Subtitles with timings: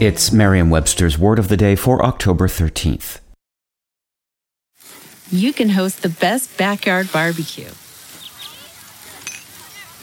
[0.00, 3.20] It's Merriam Webster's Word of the Day for October 13th.
[5.30, 7.70] You can host the best backyard barbecue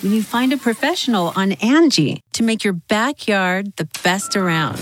[0.02, 4.78] when you find a professional on Angie to make your backyard the best around.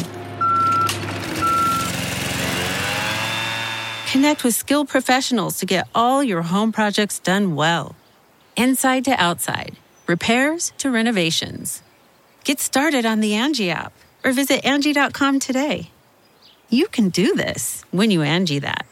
[4.12, 7.96] Connect with skilled professionals to get all your home projects done well.
[8.56, 11.82] Inside to outside, repairs to renovations.
[12.44, 13.94] Get started on the Angie app
[14.28, 15.90] or visit Angie.com today.
[16.70, 18.86] You can do this when you Angie that.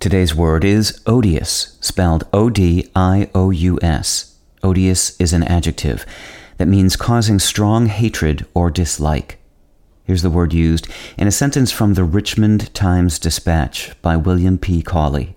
[0.00, 4.38] Today's word is odious, spelled O D I O U S.
[4.62, 6.06] Odious is an adjective
[6.56, 9.38] that means causing strong hatred or dislike.
[10.04, 14.80] Here's the word used in a sentence from the Richmond Times Dispatch by William P.
[14.80, 15.35] Cawley.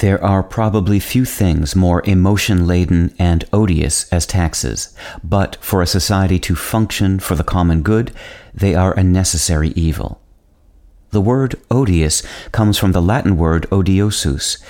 [0.00, 4.94] There are probably few things more emotion laden and odious as taxes,
[5.24, 8.12] but for a society to function for the common good,
[8.54, 10.20] they are a necessary evil.
[11.10, 14.62] The word odious comes from the Latin word odiosus.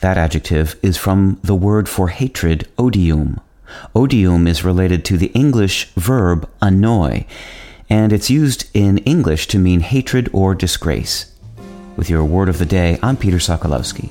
[0.00, 3.40] That adjective is from the word for hatred, odium.
[3.92, 7.26] Odium is related to the English verb annoy,
[7.90, 11.32] and it's used in English to mean hatred or disgrace.
[11.96, 14.10] With your word of the day, I'm Peter Sokolowski.